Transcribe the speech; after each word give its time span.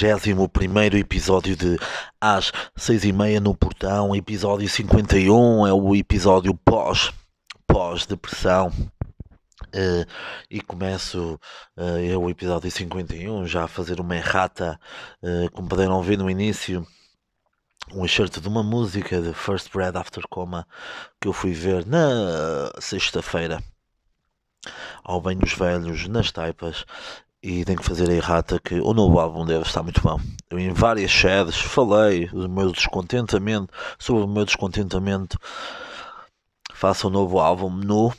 Quinquagésimo 0.00 0.48
primeiro 0.48 0.96
episódio 0.96 1.56
de 1.56 1.78
Às 2.20 2.52
seis 2.76 3.04
e 3.04 3.12
meia 3.12 3.40
no 3.40 3.54
portão, 3.54 4.14
episódio 4.14 4.68
51, 4.68 5.66
é 5.66 5.72
o 5.72 5.94
episódio 5.94 6.54
pós, 6.54 7.12
pós-depressão. 7.66 8.70
Eh, 9.72 10.06
e 10.50 10.60
começo 10.60 11.38
eh, 11.76 12.12
é 12.12 12.16
o 12.16 12.28
episódio 12.28 12.70
51 12.70 13.46
já 13.46 13.64
a 13.64 13.68
fazer 13.68 14.00
uma 14.00 14.16
errata, 14.16 14.80
eh, 15.22 15.48
como 15.52 15.68
puderam 15.68 16.02
ver 16.02 16.18
no 16.18 16.30
início, 16.30 16.86
um 17.92 18.04
excerto 18.04 18.40
de 18.40 18.48
uma 18.48 18.62
música 18.62 19.20
de 19.20 19.32
First 19.32 19.70
Bread 19.72 19.96
After 19.96 20.24
Coma 20.28 20.66
que 21.20 21.28
eu 21.28 21.32
fui 21.32 21.52
ver 21.52 21.86
na 21.86 22.70
sexta-feira 22.80 23.62
ao 25.04 25.20
Bem 25.20 25.38
dos 25.38 25.52
Velhos, 25.52 26.06
nas 26.08 26.30
Taipas, 26.30 26.84
e 27.42 27.64
tenho 27.64 27.78
que 27.78 27.84
fazer 27.84 28.10
a 28.10 28.14
errata 28.14 28.60
que 28.60 28.74
o 28.80 28.92
novo 28.92 29.18
álbum 29.18 29.46
deve 29.46 29.64
estar 29.64 29.82
muito 29.82 30.00
bom. 30.02 30.20
Eu 30.50 30.58
em 30.58 30.72
várias 30.72 31.10
sedes 31.10 31.56
falei 31.58 32.26
do 32.28 32.48
meu 32.48 32.70
descontentamento, 32.70 33.72
sobre 33.98 34.24
o 34.24 34.28
meu 34.28 34.44
descontentamento. 34.44 35.38
Faça 36.74 37.06
o 37.06 37.10
novo 37.10 37.40
álbum 37.40 37.70
nu, 37.70 38.12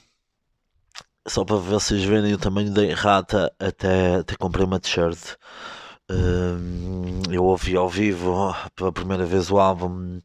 só 1.27 1.45
para 1.45 1.57
vocês 1.57 2.03
verem 2.03 2.33
o 2.33 2.37
tamanho 2.37 2.71
da 2.73 2.83
errata, 2.83 3.53
até, 3.59 4.15
até 4.15 4.35
comprei 4.35 4.65
uma 4.65 4.79
t-shirt. 4.79 5.35
Hum, 6.09 7.21
eu 7.31 7.43
ouvi 7.45 7.75
ao 7.77 7.87
vivo 7.87 8.53
pela 8.75 8.91
primeira 8.91 9.25
vez 9.25 9.49
o 9.49 9.59
álbum 9.59 10.19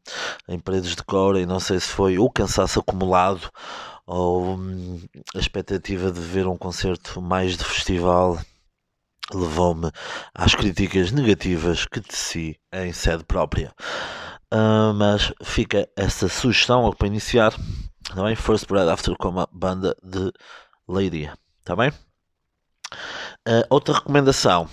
em 0.48 0.58
paredes 0.58 0.96
de 0.96 1.04
cor 1.04 1.36
e 1.36 1.46
não 1.46 1.60
sei 1.60 1.78
se 1.78 1.88
foi 1.88 2.18
o 2.18 2.28
cansaço 2.28 2.80
acumulado 2.80 3.48
ou 4.06 4.56
hum, 4.56 5.00
a 5.34 5.38
expectativa 5.38 6.10
de 6.10 6.20
ver 6.20 6.46
um 6.46 6.56
concerto 6.56 7.20
mais 7.22 7.56
de 7.56 7.64
festival 7.64 8.38
levou-me 9.32 9.90
às 10.34 10.54
críticas 10.54 11.10
negativas 11.12 11.84
que 11.86 12.00
teci 12.00 12.58
em 12.72 12.92
sede 12.92 13.24
própria. 13.24 13.72
Ah, 14.50 14.92
mas 14.94 15.32
fica 15.42 15.88
essa 15.96 16.28
sugestão 16.28 16.90
para 16.92 17.08
iniciar, 17.08 17.52
bem? 18.14 18.36
First 18.36 18.66
Bread 18.68 18.88
After 18.88 19.16
Coma, 19.16 19.48
banda 19.52 19.96
de 20.02 20.32
Leiria, 20.88 21.36
tá 21.64 21.74
bem? 21.74 21.92
Ah, 23.44 23.66
outra 23.70 23.94
recomendação, 23.94 24.68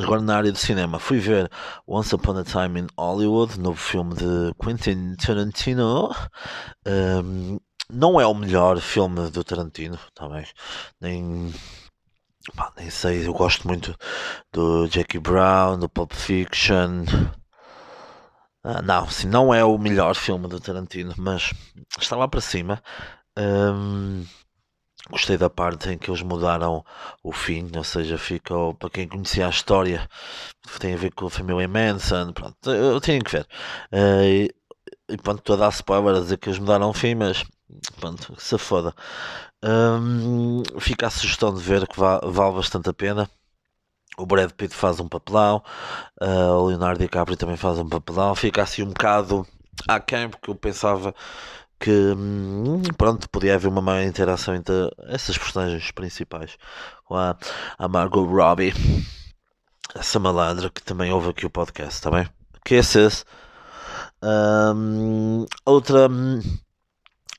agora 0.00 0.20
na 0.20 0.36
área 0.36 0.52
do 0.52 0.58
cinema, 0.58 0.98
fui 0.98 1.18
ver 1.18 1.50
Once 1.86 2.14
Upon 2.14 2.38
a 2.38 2.44
Time 2.44 2.80
in 2.80 2.86
Hollywood, 2.98 3.58
novo 3.58 3.78
filme 3.78 4.14
de 4.14 4.54
Quentin 4.62 5.14
Tarantino. 5.16 6.10
Ahm, 6.86 7.58
não 7.90 8.20
é 8.20 8.26
o 8.26 8.34
melhor 8.34 8.80
filme 8.80 9.30
do 9.30 9.44
Tarantino, 9.44 9.98
tá 10.14 10.28
bem? 10.28 10.46
Nem, 11.00 11.52
pá, 12.56 12.72
nem 12.76 12.90
sei, 12.90 13.26
eu 13.26 13.32
gosto 13.32 13.66
muito 13.68 13.94
do 14.52 14.86
Jackie 14.88 15.18
Brown, 15.18 15.78
do 15.78 15.88
Pulp 15.88 16.12
Fiction. 16.12 17.04
Ah, 18.64 18.80
não, 18.82 19.08
sim, 19.10 19.28
não 19.28 19.52
é 19.52 19.64
o 19.64 19.76
melhor 19.78 20.14
filme 20.14 20.48
do 20.48 20.60
Tarantino, 20.60 21.12
mas 21.16 21.52
está 21.98 22.16
lá 22.16 22.28
para 22.28 22.40
cima. 22.40 22.82
Ahm, 23.36 24.24
gostei 25.10 25.36
da 25.36 25.50
parte 25.50 25.90
em 25.90 25.98
que 25.98 26.10
eles 26.10 26.22
mudaram 26.22 26.84
o 27.22 27.32
fim, 27.32 27.70
ou 27.76 27.84
seja, 27.84 28.16
ficou 28.18 28.74
para 28.74 28.90
quem 28.90 29.08
conhecia 29.08 29.46
a 29.46 29.50
história, 29.50 30.08
tem 30.80 30.94
a 30.94 30.96
ver 30.96 31.12
com 31.12 31.26
a 31.26 31.30
família 31.30 31.68
Manson. 31.68 32.32
Pronto, 32.32 32.70
eu 32.70 33.00
tenho 33.00 33.22
que 33.24 33.32
ver. 33.32 33.46
Ah, 33.92 34.24
e, 34.24 34.50
e 35.08 35.16
pronto, 35.18 35.40
estou 35.40 35.56
a 35.56 35.58
dar 35.60 35.70
spoiler 35.70 36.16
a 36.16 36.20
dizer 36.20 36.38
que 36.38 36.48
eles 36.48 36.58
mudaram 36.58 36.90
o 36.90 36.94
fim, 36.94 37.14
mas 37.14 37.44
pronto, 38.00 38.34
se 38.40 38.58
foda. 38.58 38.94
Ahm, 39.62 40.62
fica 40.80 41.06
a 41.06 41.10
sugestão 41.10 41.54
de 41.54 41.60
ver 41.62 41.86
que 41.88 41.98
va- 41.98 42.20
vale 42.24 42.54
bastante 42.56 42.88
a 42.90 42.92
pena. 42.94 43.30
O 44.18 44.26
Brad 44.26 44.50
Pitt 44.52 44.74
faz 44.74 45.00
um 45.00 45.08
papelão, 45.08 45.62
ah, 46.20 46.52
o 46.56 46.66
Leonardo 46.68 47.00
DiCaprio 47.00 47.36
também 47.36 47.56
faz 47.56 47.78
um 47.78 47.88
papelão. 47.88 48.34
Fica 48.34 48.62
assim 48.62 48.82
um 48.82 48.88
bocado 48.88 49.46
aquém, 49.88 50.28
porque 50.28 50.50
eu 50.50 50.54
pensava 50.54 51.14
que 51.82 51.90
hum, 51.90 52.82
pronto, 52.96 53.28
podia 53.28 53.54
haver 53.56 53.68
uma 53.68 53.82
maior 53.82 54.06
interação 54.06 54.54
entre 54.54 54.74
essas 55.08 55.36
personagens 55.36 55.90
principais 55.90 56.56
com 57.04 57.16
a, 57.16 57.36
a 57.78 57.88
Margot 57.88 58.24
Robbie, 58.24 58.72
essa 59.94 60.18
malandra 60.18 60.70
que 60.70 60.82
também 60.82 61.12
ouve 61.12 61.30
aqui 61.30 61.44
o 61.44 61.50
podcast, 61.50 62.00
tá 62.00 62.10
bem? 62.10 62.28
Kisses. 62.64 63.24
Hum, 64.22 65.44
outra. 65.66 66.08
hum, 66.08 66.40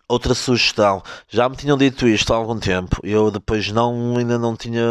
Outra 0.07 0.35
sugestão, 0.35 1.01
já 1.27 1.49
me 1.49 1.55
tinham 1.55 1.77
dito 1.77 2.07
isto 2.07 2.33
há 2.33 2.35
algum 2.35 2.59
tempo, 2.59 2.99
eu 3.03 3.31
depois 3.31 3.71
não, 3.71 4.15
ainda 4.17 4.37
não 4.37 4.55
tinha, 4.55 4.83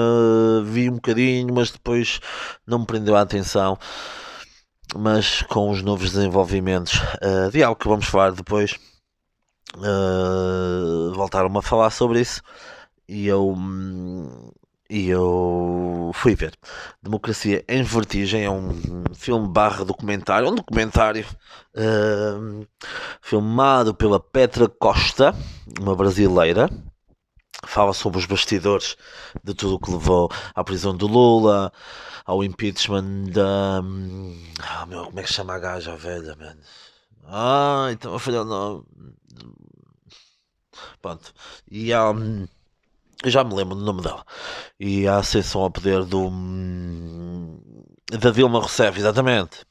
vi 0.65 0.89
um 0.91 0.95
bocadinho, 0.95 1.55
mas 1.55 1.71
depois 1.71 2.19
não 2.67 2.81
me 2.81 2.87
prendeu 2.87 3.15
a 3.15 3.21
atenção, 3.21 3.79
mas 4.97 5.43
com 5.43 5.71
os 5.71 5.83
novos 5.83 6.11
desenvolvimentos 6.13 6.95
eh, 7.21 7.51
de 7.51 7.63
algo 7.63 7.79
que 7.79 7.89
vamos 7.89 8.07
falar 8.07 8.33
depois, 8.33 8.79
eh, 9.77 11.15
voltaram-me 11.15 11.59
a 11.59 11.63
falar 11.63 11.91
sobre 11.91 12.21
isso 12.21 12.43
e 13.09 13.27
eu, 13.27 13.55
e 14.89 15.09
eu 15.09 16.11
fui 16.15 16.35
ver. 16.35 16.55
Democracia 17.03 17.65
em 17.69 17.83
Vertigem 17.83 18.45
é 18.45 18.51
um 18.51 19.05
filme 19.15 19.49
barra 19.49 19.85
documentário, 19.85 20.49
um 20.49 20.55
documentário 20.55 21.27
hum, 21.77 22.67
filmado 23.21 23.95
pela 23.95 24.21
Petra 24.21 24.69
Costa, 24.69 25.35
uma 25.81 25.95
brasileira. 25.95 26.69
Fala 27.65 27.93
sobre 27.93 28.19
os 28.19 28.27
bastidores 28.27 28.97
de 29.45 29.55
tudo 29.55 29.77
o 29.77 29.79
que 29.79 29.93
levou 29.93 30.29
à 30.55 30.65
prisão 30.65 30.97
do 30.97 31.07
Lula, 31.07 31.73
ao 32.27 32.43
impeachment 32.43 33.31
da. 33.31 33.81
Ah, 34.61 34.87
meu, 34.87 35.05
como 35.05 35.21
é 35.21 35.23
que 35.23 35.33
chama 35.33 35.55
a 35.55 35.59
gaja 35.59 35.95
velha, 35.95 36.35
mano? 36.35 36.61
Ah, 37.25 37.89
então 37.93 38.15
a 38.15 38.21
falhar 38.21 38.43
o 38.43 38.45
nome. 38.45 38.85
Pronto. 41.01 41.33
E 41.71 41.93
há. 41.93 42.11
hum, 42.11 42.47
já 43.25 43.45
me 43.45 43.55
lembro 43.55 43.75
do 43.75 43.85
nome 43.85 44.03
dela. 44.03 44.25
E 44.79 45.07
a 45.07 45.19
ascensão 45.19 45.63
ao 45.63 45.71
poder 45.71 46.05
do. 46.05 46.31
da 48.11 48.31
Dilma 48.31 48.59
Rousseff, 48.59 48.99
exatamente. 48.99 49.65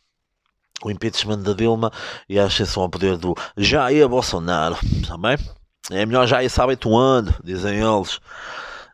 O 0.84 0.89
impeachment 0.89 1.39
da 1.39 1.53
Dilma 1.53 1.91
e 2.28 2.39
a 2.39 2.45
ascensão 2.45 2.84
ao 2.84 2.89
poder 2.89 3.17
do 3.17 3.35
Jair 3.57 4.07
Bolsonaro. 4.07 4.78
Também. 5.07 5.38
É 5.91 6.06
melhor 6.06 6.28
Jair 6.28 6.50
sabe 6.50 6.73
atuando, 6.73 7.35
dizem 7.44 7.79
eles. 7.79 8.19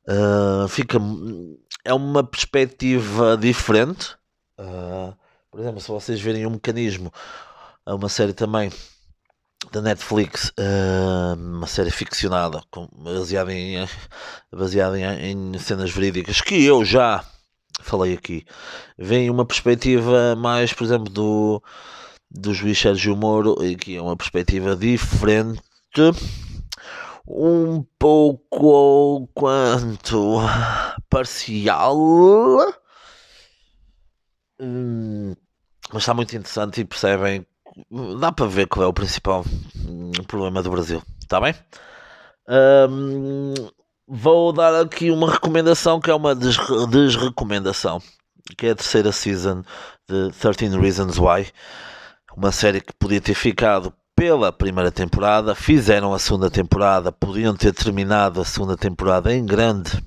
Ah, 0.08 0.66
fica. 0.70 0.98
É 1.84 1.94
uma 1.94 2.24
perspectiva 2.24 3.38
diferente. 3.38 4.16
Ah, 4.58 5.14
por 5.52 5.60
exemplo, 5.60 5.82
se 5.82 5.88
vocês 5.90 6.20
verem 6.20 6.46
um 6.46 6.52
mecanismo, 6.52 7.12
há 7.88 7.96
uma 7.96 8.10
série 8.10 8.34
também 8.34 8.70
da 9.72 9.82
Netflix, 9.82 10.52
ah, 10.60 11.36
uma 11.38 11.66
série 11.68 11.90
ficcionada, 11.90 12.62
baseada, 12.92 13.54
em, 13.54 13.88
baseada 14.52 15.00
em, 15.00 15.54
em 15.54 15.58
cenas 15.58 15.90
verídicas, 15.90 16.42
que 16.42 16.64
eu 16.64 16.84
já 16.84 17.24
falei 17.82 18.14
aqui. 18.14 18.46
Vem 18.98 19.30
uma 19.30 19.46
perspectiva 19.46 20.36
mais, 20.36 20.74
por 20.74 20.84
exemplo, 20.84 21.12
do, 21.12 21.64
do 22.30 22.54
juiz 22.54 22.78
Sérgio 22.78 23.16
Moro, 23.16 23.64
e 23.64 23.76
que 23.76 23.96
é 23.96 24.02
uma 24.02 24.18
perspectiva 24.18 24.76
diferente, 24.76 25.62
um 27.26 27.84
pouco 27.98 28.66
ou 28.66 29.28
quanto 29.28 30.38
parcial. 31.10 31.98
Hum, 34.60 35.36
mas 35.92 36.04
está 36.04 36.14
muito 36.14 36.36
interessante 36.36 36.82
e 36.82 36.86
percebem, 36.86 37.46
dá 38.20 38.32
para 38.32 38.46
ver 38.46 38.68
qual 38.68 38.86
é 38.86 38.88
o 38.88 38.94
principal 38.94 39.46
hum, 39.76 40.12
problema 40.28 40.62
do 40.64 40.72
Brasil, 40.72 41.02
está 41.22 41.40
bem? 41.40 41.54
Hum, 42.90 43.54
vou 44.08 44.54
dar 44.54 44.82
aqui 44.82 45.12
uma 45.12 45.32
recomendação 45.32 46.00
que 46.00 46.10
é 46.10 46.16
uma 46.16 46.34
desre- 46.34 46.88
desrecomendação, 46.88 48.02
que 48.58 48.68
é 48.68 48.72
a 48.72 48.76
terceira 48.76 49.12
season 49.12 49.64
de 50.10 50.32
13 50.32 50.78
Reasons 50.78 51.18
Why, 51.18 51.52
uma 52.36 52.52
série 52.52 52.82
que 52.82 52.94
podia 52.94 53.20
ter 53.22 53.34
ficado 53.34 53.94
pela 54.16 54.52
primeira 54.52 54.92
temporada, 54.92 55.54
fizeram 55.54 56.14
a 56.14 56.20
segunda 56.20 56.50
temporada, 56.50 57.12
podiam 57.12 57.56
ter 57.56 57.74
terminado 57.74 58.42
a 58.42 58.46
segunda 58.46 58.76
temporada 58.76 59.34
em 59.34 59.46
grande 59.46 60.02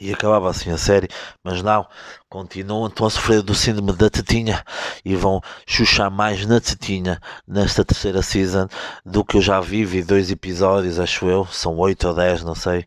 e 0.00 0.12
acabava 0.12 0.50
assim 0.50 0.70
a 0.70 0.78
série, 0.78 1.08
mas 1.42 1.62
não, 1.62 1.86
continuam, 2.28 2.86
estão 2.86 3.06
a 3.06 3.10
sofrer 3.10 3.42
do 3.42 3.54
síndrome 3.54 3.92
da 3.92 4.10
tetinha 4.10 4.64
e 5.04 5.16
vão 5.16 5.40
chuchar 5.66 6.10
mais 6.10 6.46
na 6.46 6.60
tetinha 6.60 7.20
nesta 7.46 7.84
terceira 7.84 8.22
season 8.22 8.68
do 9.04 9.24
que 9.24 9.36
eu 9.36 9.42
já 9.42 9.60
vi, 9.60 9.84
vi 9.84 10.02
dois 10.02 10.30
episódios, 10.30 10.98
acho 10.98 11.26
eu, 11.26 11.46
são 11.46 11.76
oito 11.78 12.08
ou 12.08 12.14
dez, 12.14 12.42
não 12.42 12.54
sei. 12.54 12.86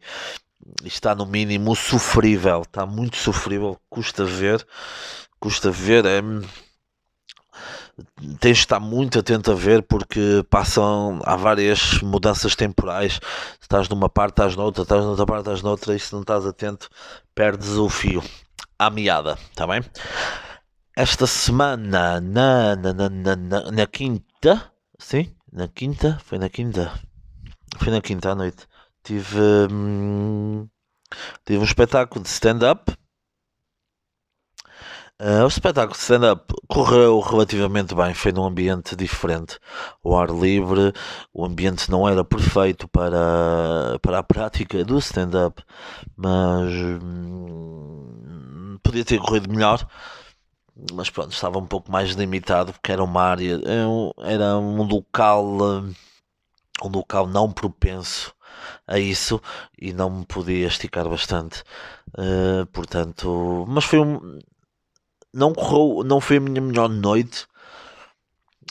está 0.86 1.16
no 1.16 1.26
mínimo 1.26 1.76
sofrível, 1.76 2.62
está 2.62 2.86
muito 2.86 3.18
sofrível, 3.18 3.78
custa 3.90 4.26
ver, 4.26 4.66
custa 5.40 5.72
ver, 5.72 6.06
é, 6.06 6.22
tens 8.40 8.58
de 8.58 8.64
estar 8.64 8.80
muito 8.80 9.20
atento 9.20 9.52
a 9.52 9.56
ver 9.56 9.84
porque 9.84 10.46
passam, 10.50 11.20
há 11.24 11.36
várias 11.36 12.02
mudanças 12.02 12.56
temporais, 12.56 13.20
estás 13.62 13.90
numa 13.90 14.10
parte, 14.10 14.34
estás 14.34 14.56
noutra, 14.56 14.84
estás 14.84 15.04
noutra 15.04 15.26
parte, 15.26 15.42
estás 15.42 15.62
noutra, 15.62 15.96
e 15.96 16.00
se 16.00 16.14
não 16.14 16.22
estás 16.22 16.46
atento, 16.46 16.90
perdes 17.34 17.72
o 17.72 17.90
fio 17.90 18.24
à 18.78 18.90
meada, 18.90 19.38
está 19.50 19.68
bem? 19.68 19.82
Esta 20.96 21.26
semana, 21.26 22.20
na, 22.20 22.76
na, 22.76 22.94
na, 22.94 23.36
na, 23.36 23.72
na 23.72 23.88
quinta, 23.88 24.72
sim, 25.00 25.34
na 25.52 25.68
quinta, 25.68 26.20
foi 26.26 26.38
na 26.38 26.50
quinta, 26.50 26.92
foi 27.78 27.92
na 27.92 28.02
quinta 28.02 28.32
à 28.32 28.36
noite, 28.36 28.68
tive, 29.04 29.40
hum, 29.72 30.68
tive 31.46 31.60
um 31.60 31.64
espetáculo 31.64 32.24
de 32.24 32.30
stand-up 32.30 32.94
Uh, 35.24 35.44
o 35.44 35.48
espetáculo 35.48 35.94
de 35.94 36.02
stand-up 36.02 36.52
correu 36.68 37.20
relativamente 37.20 37.94
bem, 37.94 38.12
foi 38.12 38.32
num 38.32 38.44
ambiente 38.44 38.96
diferente, 38.96 39.60
o 40.04 40.18
ar 40.18 40.32
livre, 40.32 40.92
o 41.32 41.46
ambiente 41.46 41.92
não 41.92 42.10
era 42.10 42.26
perfeito 42.26 42.88
para, 42.88 44.00
para 44.02 44.18
a 44.18 44.24
prática 44.24 44.84
do 44.84 44.98
stand-up, 44.98 45.64
mas 46.18 46.72
hum, 47.04 48.80
podia 48.82 49.06
ter 49.06 49.20
corrido 49.20 49.48
melhor, 49.48 49.88
mas 50.92 51.12
pronto, 51.12 51.34
estava 51.34 51.60
um 51.60 51.68
pouco 51.68 51.92
mais 51.92 52.10
limitado 52.14 52.74
porque 52.74 52.92
era 52.92 53.04
uma 53.04 53.22
área, 53.22 53.62
é 53.64 54.34
era 54.34 54.58
um 54.58 54.82
local, 54.82 55.46
hum, 55.46 55.94
um 56.84 56.90
local 56.90 57.28
não 57.28 57.52
propenso 57.52 58.34
a 58.88 58.98
isso 58.98 59.40
e 59.80 59.94
não 59.94 60.10
me 60.10 60.26
podia 60.26 60.66
esticar 60.66 61.08
bastante. 61.08 61.64
Uh, 62.18 62.66
portanto, 62.74 63.66
mas 63.68 63.86
foi 63.86 64.00
um, 64.00 64.40
não 65.34 65.54
correu, 65.54 66.04
não 66.04 66.20
foi 66.22 66.38
a 66.38 66.40
minha 66.40 66.62
melhor 66.62 66.90
noite, 66.90 67.48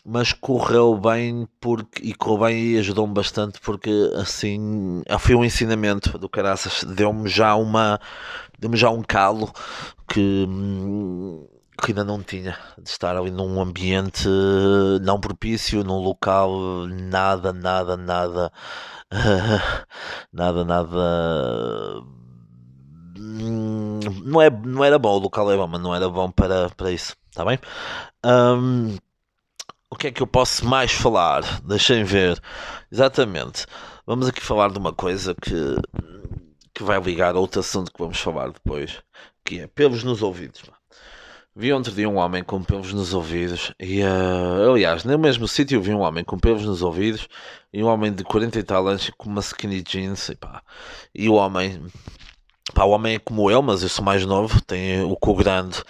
mas 0.05 0.33
correu 0.33 0.97
bem 0.97 1.47
porque 1.61 2.03
e 2.03 2.15
correu 2.15 2.39
bem 2.47 2.75
e 2.75 2.79
ajudou-me 2.79 3.13
bastante 3.15 3.61
porque 3.61 3.91
assim 4.17 5.03
foi 5.19 5.35
um 5.35 5.45
ensinamento 5.45 6.19
do 6.19 6.29
caraças, 6.29 6.85
deu-me 6.85 7.29
já 7.29 7.55
uma 7.55 8.01
deu-me 8.59 8.77
já 8.77 8.91
um 8.91 9.03
calo 9.03 9.53
que, 10.09 10.47
que 11.83 11.91
ainda 11.93 12.05
não 12.05 12.23
tinha 12.23 12.59
de 12.79 12.89
estar 12.89 13.17
ali 13.17 13.31
num 13.31 13.61
ambiente 13.61 14.29
não 15.03 15.21
propício, 15.21 15.85
num 15.85 15.99
local 15.99 16.87
nada, 16.89 17.53
nada, 17.53 17.97
nada 17.97 18.53
nada, 20.33 20.65
nada 20.65 22.03
não, 23.21 24.41
é, 24.41 24.51
não 24.51 24.85
era 24.85 24.99
bom, 24.99 25.17
o 25.17 25.19
local 25.19 25.51
é 25.53 25.57
bom, 25.57 25.67
mas 25.67 25.81
não 25.81 25.95
era 25.95 26.09
bom 26.09 26.31
para, 26.31 26.71
para 26.71 26.91
isso, 26.91 27.15
está 27.31 27.45
bem? 27.45 27.59
Um, 28.25 28.97
o 29.91 29.97
que 29.97 30.07
é 30.07 30.13
que 30.13 30.23
eu 30.23 30.27
posso 30.27 30.65
mais 30.65 30.93
falar? 30.93 31.43
Deixem 31.63 32.05
ver. 32.05 32.41
Exatamente. 32.91 33.67
Vamos 34.07 34.29
aqui 34.29 34.41
falar 34.41 34.71
de 34.71 34.79
uma 34.79 34.93
coisa 34.93 35.35
que, 35.35 35.77
que 36.75 36.83
vai 36.83 37.01
ligar 37.01 37.35
a 37.35 37.39
outro 37.39 37.61
assunto 37.61 37.93
que 37.93 37.99
vamos 37.99 38.19
falar 38.19 38.51
depois, 38.51 39.03
que 39.45 39.61
é 39.61 39.67
pelos 39.67 40.03
nos 40.05 40.23
ouvidos. 40.23 40.63
Vi 41.55 41.73
ontem 41.73 42.07
um 42.07 42.17
homem 42.17 42.45
com 42.45 42.63
pelos 42.63 42.93
nos 42.93 43.13
ouvidos 43.13 43.75
e, 43.79 44.03
uh, 44.03 44.71
aliás, 44.71 45.05
no 45.05 45.19
mesmo 45.19 45.49
sítio 45.49 45.83
vi 45.83 45.93
um 45.93 46.01
homem 46.01 46.25
com 46.25 46.39
pelos 46.39 46.65
nos 46.65 46.81
ouvidos 46.81 47.29
e 47.73 47.83
um 47.83 47.87
homem 47.89 48.13
de 48.13 48.23
40 48.23 48.59
e 48.59 48.63
tal 48.63 48.87
anos 48.87 49.11
com 49.19 49.29
uma 49.29 49.41
skinny 49.41 49.83
jeans 49.83 50.29
e 50.29 50.37
pá, 50.37 50.63
e 51.13 51.29
o 51.29 51.35
homem 51.35 51.83
Pá, 52.75 52.85
o 52.85 52.91
homem 52.91 53.17
é 53.17 53.19
como 53.19 53.51
eu, 53.51 53.63
mas 53.63 53.83
eu 53.83 53.89
sou 53.89 54.05
mais 54.05 54.25
novo, 54.25 54.61
tem 54.63 55.03
o 55.03 55.17
cu 55.17 55.35
grande, 55.35 55.83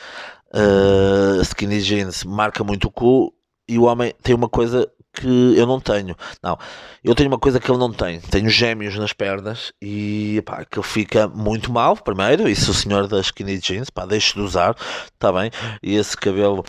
uh, 0.54 1.40
skinny 1.42 1.80
jeans, 1.80 2.24
marca 2.24 2.64
muito 2.64 2.88
o 2.88 2.90
cu, 2.90 3.34
e 3.68 3.78
o 3.78 3.84
homem 3.84 4.14
tem 4.22 4.34
uma 4.34 4.48
coisa 4.48 4.90
que 5.12 5.54
eu 5.56 5.66
não 5.66 5.80
tenho. 5.80 6.16
Não, 6.42 6.58
eu 7.04 7.14
tenho 7.14 7.28
uma 7.28 7.38
coisa 7.38 7.60
que 7.60 7.70
ele 7.70 7.78
não 7.78 7.92
tem. 7.92 8.20
Tenho 8.20 8.48
gêmeos 8.48 8.96
nas 8.96 9.12
pernas 9.12 9.72
e 9.80 10.42
pá, 10.44 10.64
que 10.64 10.78
ele 10.78 10.86
fica 10.86 11.28
muito 11.28 11.72
mal, 11.72 11.96
primeiro, 11.96 12.48
e 12.48 12.56
se 12.56 12.70
o 12.70 12.74
senhor 12.74 13.06
das 13.06 13.26
skinny 13.26 13.58
jeans, 13.58 13.90
pá, 13.90 14.06
deixe 14.06 14.34
de 14.34 14.40
usar, 14.40 14.76
está 15.12 15.32
bem, 15.32 15.50
e 15.82 15.96
esse 15.96 16.16
cabelo 16.16 16.64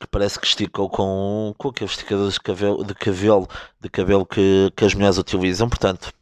que 0.00 0.06
parece 0.06 0.38
que 0.38 0.46
esticou 0.46 0.90
com, 0.90 1.54
com 1.56 1.68
aqueles 1.68 1.92
esticadores 1.92 2.34
de 2.34 2.40
cabelo, 2.40 2.84
de 2.84 2.94
cabelo, 2.94 3.48
de 3.80 3.88
cabelo 3.88 4.26
que, 4.26 4.70
que 4.76 4.84
as 4.84 4.94
mulheres 4.94 5.18
utilizam, 5.18 5.68
portanto 5.68 6.12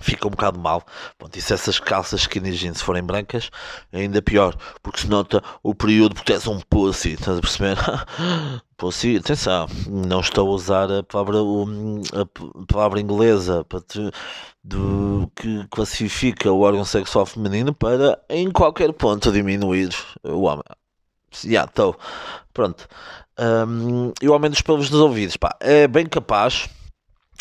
fica 0.00 0.26
um 0.26 0.30
bocado 0.30 0.58
mal. 0.58 0.84
Pronto, 1.16 1.36
e 1.36 1.42
se 1.42 1.52
essas 1.52 1.78
calças 1.78 2.22
skinny 2.22 2.52
jeans 2.52 2.80
forem 2.80 3.02
brancas, 3.02 3.50
é 3.92 4.00
ainda 4.00 4.22
pior, 4.22 4.56
porque 4.82 5.00
se 5.00 5.08
nota 5.08 5.42
o 5.62 5.74
período, 5.74 6.14
porque 6.14 6.32
és 6.32 6.46
um 6.46 6.60
pussy, 6.60 7.12
estás 7.12 7.38
a 7.38 7.40
perceber? 7.40 7.76
pussy, 8.76 9.16
atenção, 9.16 9.66
não 9.88 10.20
estou 10.20 10.48
a 10.48 10.52
usar 10.52 10.90
a 10.90 11.02
palavra, 11.02 11.38
a 11.38 12.72
palavra 12.72 13.00
inglesa 13.00 13.64
para 13.64 13.80
te, 13.80 14.10
do, 14.62 15.30
que 15.34 15.66
classifica 15.70 16.52
o 16.52 16.60
órgão 16.60 16.84
sexual 16.84 17.26
feminino 17.26 17.74
para 17.74 18.20
em 18.28 18.50
qualquer 18.50 18.92
ponto 18.92 19.32
diminuir 19.32 19.90
o 20.22 20.42
homem. 20.42 20.64
Já 21.44 21.64
estou. 21.64 21.96
Pronto. 22.54 22.88
Um, 23.38 24.12
e 24.20 24.28
o 24.28 24.32
homem 24.32 24.50
dos 24.50 24.62
pelos 24.62 24.90
dos 24.90 25.00
ouvidos, 25.00 25.36
pá, 25.36 25.56
é 25.60 25.86
bem 25.86 26.06
capaz 26.06 26.68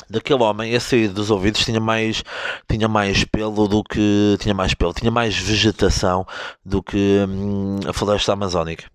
daquele 0.09 0.44
homem 0.44 0.75
a 0.75 0.79
sair 0.79 1.09
dos 1.09 1.31
ouvidos 1.31 1.65
tinha 1.65 1.79
mais 1.79 2.23
tinha 2.69 2.88
mais 2.88 3.23
pelo 3.25 3.67
do 3.67 3.83
que 3.83 4.38
tinha 4.39 4.53
mais 4.53 4.73
pelo 4.73 4.94
tinha 4.94 5.11
mais 5.11 5.35
vegetação 5.38 6.25
do 6.65 6.81
que 6.83 7.25
hum, 7.27 7.79
a 7.88 7.94
floresta 7.94 8.33
amazónica. 8.33 8.85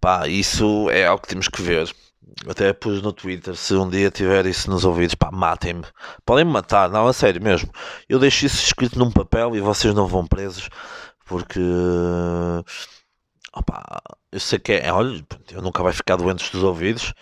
Pá 0.00 0.28
isso 0.28 0.88
é 0.90 1.06
algo 1.06 1.22
que 1.22 1.28
temos 1.28 1.48
que 1.48 1.62
ver. 1.62 1.90
Até 2.48 2.72
pus 2.72 3.00
no 3.02 3.12
Twitter 3.12 3.54
se 3.56 3.74
um 3.74 3.88
dia 3.88 4.10
tiver 4.10 4.46
isso 4.46 4.70
nos 4.70 4.84
ouvidos 4.84 5.14
pá 5.14 5.30
matem-me. 5.30 5.84
Podem 6.24 6.44
me 6.44 6.52
matar 6.52 6.90
não 6.90 7.06
a 7.06 7.12
sério 7.12 7.42
mesmo. 7.42 7.70
Eu 8.08 8.18
deixo 8.18 8.46
isso 8.46 8.62
escrito 8.62 8.98
num 8.98 9.10
papel 9.10 9.56
e 9.56 9.60
vocês 9.60 9.94
não 9.94 10.06
vão 10.06 10.26
presos 10.26 10.68
porque 11.26 11.60
opá, 13.56 14.00
eu 14.32 14.40
sei 14.40 14.58
que 14.58 14.72
é 14.72 14.92
olha 14.92 15.24
eu 15.52 15.62
nunca 15.62 15.82
vai 15.82 15.92
ficar 15.92 16.16
doente 16.16 16.50
dos 16.52 16.62
ouvidos 16.62 17.14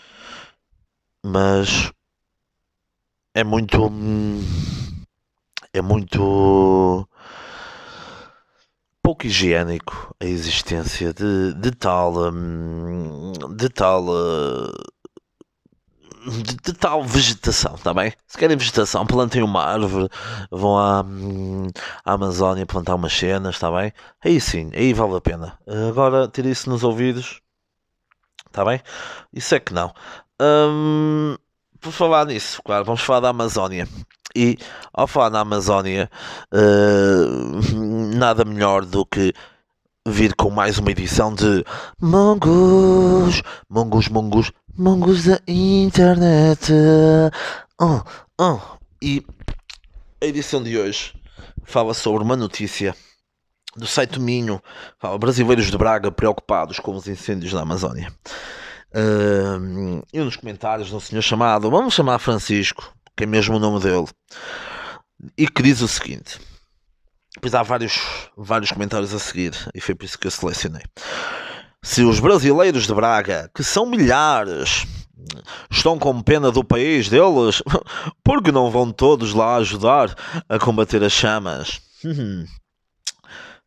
mas 1.24 1.92
é 3.34 3.44
muito. 3.44 3.90
É 5.73 5.81
muito. 5.81 7.08
pouco 9.02 9.26
higiênico 9.26 10.14
a 10.20 10.25
existência 10.25 11.12
de, 11.12 11.55
de 11.55 11.70
tal. 11.72 12.17
Hum, 12.17 13.32
de 13.56 13.69
tal. 13.69 14.06
De, 16.24 16.55
de, 16.62 16.72
tal 16.72 17.03
vegetação, 17.03 17.74
está 17.74 17.93
bem? 17.93 18.12
Se 18.29 18.39
querem 18.39 18.56
vegetação, 18.56 19.05
plantem 19.05 19.43
uma 19.43 19.65
árvore, 19.65 20.08
vão 20.53 20.79
à, 20.79 21.01
hum, 21.03 21.67
à 22.05 22.12
Amazónia 22.12 22.65
plantar 22.65 22.94
umas 22.94 23.12
cenas, 23.12 23.56
está 23.56 23.72
bem? 23.72 23.93
Aí 24.24 24.41
sim, 24.41 24.70
aí 24.72 24.93
vale 24.93 25.17
a 25.17 25.20
pena. 25.20 25.58
Agora, 25.89 26.29
ter 26.29 26.46
isso 26.46 26.70
nos 26.70 26.84
ouvidos, 26.84 27.41
está 28.46 28.65
bem? 28.65 28.81
Isso 29.32 29.53
é 29.55 29.58
que 29.58 29.74
não. 29.74 29.93
Hum, 30.41 31.36
por 31.82 31.93
falar 31.93 32.24
nisso, 32.27 32.62
claro, 32.62 32.84
vamos 32.84 33.03
falar 33.03 33.20
da 33.20 33.29
Amazónia. 33.29 33.89
E 34.34 34.56
ao 34.94 35.06
falar 35.06 35.29
na 35.29 35.41
Amazónia, 35.41 36.08
uh, 36.55 38.17
nada 38.17 38.44
melhor 38.44 38.84
do 38.86 39.05
que 39.05 39.34
vir 40.06 40.34
com 40.34 40.48
mais 40.48 40.79
uma 40.79 40.91
edição 40.91 41.34
de 41.34 41.65
Mongos, 42.01 43.43
Mongos, 43.69 44.08
Mongos, 44.08 44.53
Mongos 44.79 45.24
da 45.24 45.41
internet. 45.46 46.72
Oh, 47.79 48.01
oh. 48.41 48.58
E 49.03 49.22
a 50.22 50.27
edição 50.27 50.62
de 50.62 50.79
hoje 50.79 51.12
fala 51.65 51.93
sobre 51.93 52.22
uma 52.22 52.36
notícia 52.36 52.94
do 53.77 53.86
site 53.86 54.20
Minho, 54.20 54.62
fala 54.98 55.19
brasileiros 55.19 55.70
de 55.70 55.77
Braga 55.77 56.10
preocupados 56.10 56.79
com 56.79 56.94
os 56.94 57.06
incêndios 57.06 57.53
na 57.53 57.62
Amazónia. 57.62 58.12
Uh, 58.94 60.03
e 60.13 60.20
nos 60.20 60.37
comentários 60.37 60.89
de 60.89 60.94
um 60.94 61.01
senhor 61.01 61.22
chamado, 61.22 61.70
vamos 61.70 61.94
chamar 61.94 62.19
Francisco, 62.19 62.94
que 63.17 63.25
é 63.25 63.27
mesmo 63.27 63.56
o 63.56 63.58
nome 63.58 63.81
dele, 63.81 64.06
e 65.37 65.49
que 65.49 65.63
diz 65.63 65.81
o 65.81 65.89
seguinte: 65.89 66.39
pois 67.41 67.55
há 67.55 67.63
vários, 67.63 67.99
vários 68.37 68.70
comentários 68.70 69.15
a 69.15 69.19
seguir, 69.19 69.53
e 69.75 69.81
foi 69.81 69.94
por 69.94 70.05
isso 70.05 70.19
que 70.19 70.27
eu 70.27 70.31
selecionei. 70.31 70.82
Se 71.82 72.03
os 72.03 72.20
brasileiros 72.20 72.87
de 72.87 72.94
Braga, 72.94 73.51
que 73.55 73.65
são 73.65 73.87
milhares, 73.87 74.87
estão 75.70 75.99
com 75.99 76.22
pena 76.22 76.51
do 76.51 76.63
país 76.63 77.08
deles, 77.08 77.63
por 78.22 78.43
que 78.43 78.53
não 78.53 78.70
vão 78.70 78.93
todos 78.93 79.32
lá 79.32 79.56
ajudar 79.56 80.15
a 80.49 80.58
combater 80.58 81.03
as 81.03 81.13
chamas? 81.13 81.81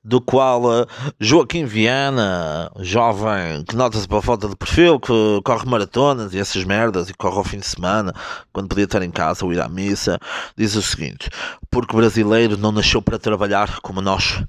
Do 0.05 0.21
qual 0.21 0.63
uh, 0.65 0.85
Joaquim 1.19 1.65
Viana, 1.65 2.71
jovem 2.79 3.63
que 3.67 3.75
nota-se 3.75 4.07
pela 4.07 4.21
falta 4.21 4.47
de 4.47 4.55
perfil, 4.55 4.99
que 4.99 5.41
corre 5.43 5.67
maratonas 5.67 6.33
e 6.33 6.39
essas 6.39 6.63
merdas 6.63 7.09
e 7.09 7.13
corre 7.15 7.37
ao 7.37 7.43
fim 7.43 7.57
de 7.57 7.65
semana, 7.65 8.13
quando 8.53 8.69
podia 8.69 8.85
estar 8.85 9.01
em 9.01 9.09
casa 9.09 9.43
ou 9.43 9.51
ir 9.51 9.59
à 9.59 9.67
missa, 9.67 10.19
diz 10.55 10.75
o 10.75 10.81
seguinte: 10.81 11.27
porque 11.71 11.95
brasileiro 11.95 12.55
não 12.55 12.71
nasceu 12.71 13.01
para 13.01 13.17
trabalhar 13.17 13.79
como 13.81 13.99
nós, 13.99 14.43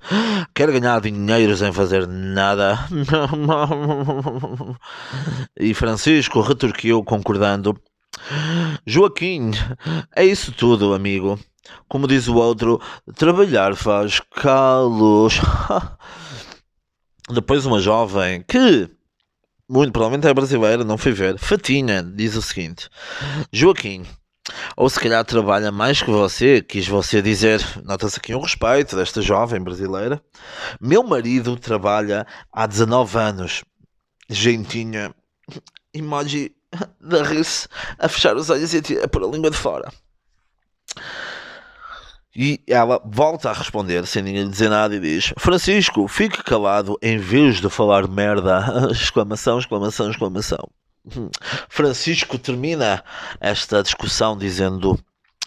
quer 0.55 0.71
ganhar 0.71 1.01
dinheiro 1.01 1.57
sem 1.57 1.73
fazer 1.73 2.07
nada. 2.07 2.79
e 5.59 5.73
Francisco 5.73 6.43
retorquiu 6.43 7.03
concordando. 7.03 7.75
Joaquim, 8.87 9.51
é 10.15 10.25
isso 10.25 10.53
tudo, 10.53 10.95
amigo. 10.95 11.39
Como 11.89 12.07
diz 12.07 12.29
o 12.29 12.37
outro, 12.37 12.81
trabalhar 13.15 13.75
faz 13.75 14.21
calos. 14.21 15.41
Depois 17.29 17.67
uma 17.67 17.81
jovem 17.81 18.45
que 18.47 18.89
muito 19.69 19.93
provavelmente 19.93 20.29
é 20.29 20.35
brasileira, 20.35 20.85
não 20.85 20.97
fui 20.97 21.13
ver. 21.13 21.39
Fatinha 21.39 22.03
diz 22.03 22.37
o 22.37 22.43
seguinte: 22.43 22.89
Joaquim, 23.53 24.07
ou 24.77 24.89
se 24.89 25.01
calhar 25.01 25.25
trabalha 25.25 25.73
mais 25.73 26.01
que 26.01 26.11
você, 26.11 26.63
quis 26.63 26.87
você 26.87 27.21
dizer. 27.21 27.61
Nota-se 27.85 28.19
aqui 28.19 28.35
um 28.35 28.41
respeito 28.41 28.97
desta 28.97 29.21
jovem 29.21 29.61
brasileira. 29.61 30.23
Meu 30.81 31.03
marido 31.03 31.57
trabalha 31.57 32.27
há 32.53 32.67
19 32.67 33.19
anos. 33.19 33.65
Gentinha, 34.29 35.15
emoji 35.93 36.56
da 37.01 37.23
rir-se, 37.23 37.69
a 37.99 38.09
fechar 38.09 38.37
os 38.37 38.51
olhos 38.51 38.73
e 38.73 38.99
a 39.03 39.09
pôr 39.09 39.25
a 39.25 39.27
língua 39.27 39.51
de 39.51 39.57
fora. 39.57 39.91
E 42.35 42.61
ela 42.67 43.01
volta 43.05 43.49
a 43.49 43.53
responder 43.55 44.07
sem 44.07 44.23
ninguém 44.23 44.49
dizer 44.51 44.69
nada 44.69 44.95
e 44.95 45.01
diz: 45.01 45.33
Francisco, 45.39 46.07
fique 46.07 46.43
calado 46.43 46.99
em 47.01 47.17
vez 47.17 47.61
de 47.61 47.71
falar 47.71 48.07
merda! 48.07 48.63
exclamação, 48.93 49.59
exclamação, 49.59 50.11
exclamação. 50.11 50.69
Francisco 51.69 52.39
termina 52.39 53.03
esta 53.41 53.83
discussão 53.83 54.37
dizendo: 54.37 54.99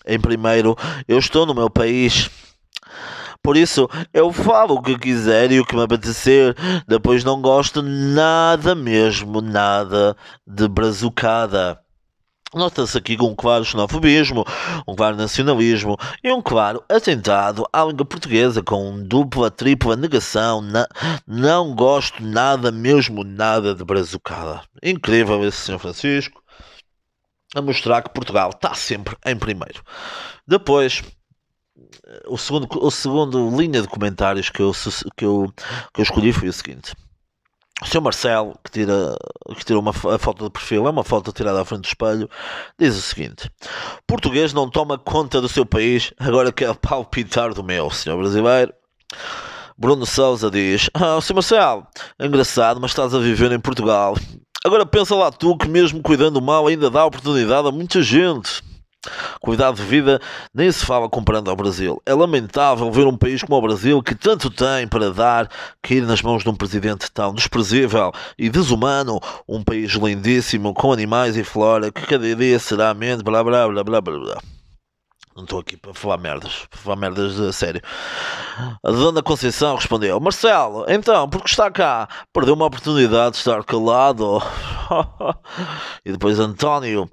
em 0.05 0.19
primeiro, 0.19 0.75
eu 1.07 1.19
estou 1.19 1.45
no 1.45 1.53
meu 1.53 1.69
país. 1.69 2.29
Por 3.41 3.55
isso, 3.55 3.87
eu 4.13 4.31
falo 4.33 4.75
o 4.75 4.81
que 4.81 4.97
quiser 4.97 5.51
e 5.51 5.59
o 5.59 5.65
que 5.65 5.75
me 5.75 5.83
apetecer. 5.83 6.55
Depois 6.87 7.23
não 7.23 7.41
gosto 7.41 7.81
nada 7.81 8.75
mesmo, 8.75 9.41
nada 9.41 10.15
de 10.45 10.67
brazucada. 10.67 11.79
Nota-se 12.53 12.97
aqui 12.97 13.15
um 13.21 13.35
claro 13.35 13.63
xenofobismo, 13.63 14.43
um 14.87 14.95
claro 14.95 15.15
nacionalismo 15.15 15.95
e 16.23 16.31
um 16.31 16.41
claro 16.41 16.83
atentado 16.89 17.63
à 17.71 17.83
língua 17.83 18.05
portuguesa 18.05 18.63
com 18.63 19.03
dupla, 19.03 19.51
tripla 19.51 19.95
negação. 19.95 20.59
Na, 20.59 20.87
não 21.27 21.75
gosto 21.75 22.23
nada, 22.23 22.71
mesmo 22.71 23.23
nada 23.23 23.75
de 23.75 23.83
brazucada. 23.83 24.61
Incrível 24.81 25.45
esse 25.45 25.57
Sr. 25.57 25.77
Francisco 25.77 26.43
a 27.55 27.61
mostrar 27.61 28.01
que 28.01 28.13
Portugal 28.13 28.49
está 28.49 28.73
sempre 28.73 29.15
em 29.25 29.37
primeiro. 29.37 29.83
Depois, 30.47 31.03
o 32.27 32.37
segundo, 32.37 32.67
o 32.71 32.91
segundo 32.91 33.49
linha 33.57 33.81
de 33.81 33.87
comentários 33.87 34.49
que 34.49 34.61
eu, 34.61 34.71
que 35.15 35.25
eu, 35.25 35.53
que 35.93 36.01
eu 36.01 36.03
escolhi 36.03 36.33
foi 36.33 36.49
o 36.49 36.53
seguinte. 36.53 36.93
O 37.81 37.85
Sr. 37.85 38.01
Marcelo, 38.01 38.59
que 38.63 38.71
tira, 38.71 39.17
que 39.55 39.63
tira 39.63 39.79
uma 39.79 39.91
a 39.91 40.17
foto 40.19 40.43
de 40.43 40.49
perfil, 40.49 40.85
é 40.85 40.89
uma 40.89 41.03
foto 41.03 41.31
tirada 41.31 41.61
à 41.61 41.65
frente 41.65 41.83
do 41.83 41.87
espelho, 41.87 42.29
diz 42.77 42.97
o 42.97 43.01
seguinte: 43.01 43.49
Português 44.05 44.51
não 44.51 44.69
toma 44.69 44.97
conta 44.97 45.39
do 45.39 45.47
seu 45.47 45.65
país, 45.65 46.13
agora 46.19 46.51
quer 46.51 46.75
palpitar 46.75 47.53
do 47.53 47.63
meu, 47.63 47.89
senhor 47.89 48.17
brasileiro. 48.17 48.73
Bruno 49.77 50.05
Souza 50.05 50.51
diz: 50.51 50.89
Ah, 50.93 51.21
Sr. 51.21 51.35
Marcelo, 51.35 51.87
é 52.19 52.25
engraçado, 52.25 52.81
mas 52.81 52.91
estás 52.91 53.15
a 53.15 53.19
viver 53.19 53.51
em 53.53 53.59
Portugal. 53.59 54.15
Agora 54.65 54.85
pensa 54.85 55.15
lá 55.15 55.31
tu 55.31 55.55
que, 55.57 55.69
mesmo 55.69 56.01
cuidando 56.01 56.41
mal, 56.41 56.67
ainda 56.67 56.89
dá 56.89 57.05
oportunidade 57.05 57.65
a 57.65 57.71
muita 57.71 58.03
gente. 58.03 58.61
Qualidade 59.39 59.77
de 59.77 59.83
vida 59.83 60.21
nem 60.53 60.69
se 60.71 60.85
fala 60.85 61.09
comparando 61.09 61.49
ao 61.49 61.55
Brasil. 61.55 62.01
É 62.05 62.13
lamentável 62.13 62.91
ver 62.91 63.07
um 63.07 63.15
país 63.15 63.41
como 63.41 63.57
o 63.57 63.61
Brasil, 63.61 64.03
que 64.03 64.13
tanto 64.13 64.49
tem 64.49 64.87
para 64.87 65.09
dar, 65.09 65.49
cair 65.81 66.01
nas 66.05 66.21
mãos 66.21 66.43
de 66.43 66.49
um 66.49 66.55
presidente 66.55 67.09
tão 67.11 67.33
desprezível 67.33 68.11
e 68.37 68.49
desumano. 68.49 69.19
Um 69.47 69.63
país 69.63 69.91
lindíssimo, 69.93 70.73
com 70.73 70.91
animais 70.91 71.37
e 71.37 71.43
flora, 71.43 71.91
que 71.91 72.01
cada 72.05 72.35
dia 72.35 72.59
será 72.59 72.93
menos, 72.93 73.21
blá 73.21 73.43
blá 73.43 73.67
blá 73.67 73.83
blá 73.83 74.01
blá 74.01 74.19
blá. 74.19 74.41
Não 75.33 75.45
estou 75.45 75.59
aqui 75.59 75.77
para 75.77 75.93
falar 75.93 76.17
merdas, 76.17 76.65
para 76.69 76.79
falar 76.81 76.95
merdas 76.97 77.39
a 77.39 77.53
sério. 77.53 77.81
A 78.83 78.91
dona 78.91 79.23
Conceição 79.23 79.77
respondeu: 79.77 80.19
Marcelo, 80.19 80.85
então, 80.89 81.29
porque 81.29 81.47
está 81.47 81.71
cá? 81.71 82.09
Perdeu 82.33 82.55
uma 82.55 82.65
oportunidade 82.65 83.33
de 83.33 83.37
estar 83.37 83.63
calado. 83.63 84.41
e 86.03 86.11
depois 86.11 86.37
António 86.39 87.09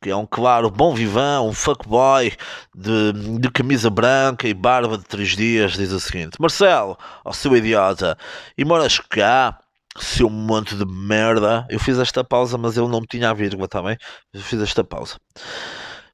que 0.00 0.10
é 0.10 0.16
um 0.16 0.26
claro 0.26 0.70
bom 0.70 0.94
vivão, 0.94 1.48
um 1.48 1.52
fuckboy 1.52 2.32
de, 2.74 3.12
de 3.40 3.50
camisa 3.50 3.90
branca 3.90 4.46
e 4.46 4.54
barba 4.54 4.96
de 4.96 5.04
três 5.04 5.30
dias, 5.30 5.72
diz 5.72 5.90
o 5.92 6.00
seguinte: 6.00 6.40
Marcelo, 6.40 6.96
ó 7.24 7.32
seu 7.32 7.56
idiota, 7.56 8.16
e 8.56 8.64
moras 8.64 8.98
cá, 8.98 9.58
seu 9.98 10.30
monte 10.30 10.76
de 10.76 10.86
merda. 10.86 11.66
Eu 11.68 11.80
fiz 11.80 11.98
esta 11.98 12.22
pausa, 12.22 12.56
mas 12.56 12.76
ele 12.76 12.88
não 12.88 13.00
tinha 13.02 13.30
a 13.30 13.34
vírgula, 13.34 13.64
está 13.64 13.82
bem? 13.82 13.96
Eu 14.32 14.40
fiz 14.40 14.60
esta 14.60 14.84
pausa. 14.84 15.16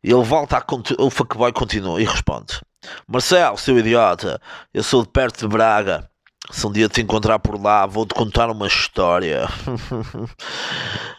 E 0.02 0.10
ele 0.10 0.22
volta 0.22 0.56
a. 0.56 0.64
O 0.98 1.10
fuckboy 1.10 1.52
continua 1.52 2.00
e 2.00 2.04
responde: 2.04 2.60
Marcelo, 3.06 3.58
seu 3.58 3.78
idiota, 3.78 4.40
eu 4.72 4.82
sou 4.82 5.02
de 5.02 5.08
perto 5.08 5.40
de 5.40 5.48
Braga. 5.48 6.08
Se 6.50 6.66
um 6.66 6.72
dia 6.72 6.90
te 6.90 7.00
encontrar 7.00 7.38
por 7.38 7.58
lá, 7.60 7.86
vou-te 7.86 8.12
contar 8.12 8.50
uma 8.50 8.66
história. 8.66 9.48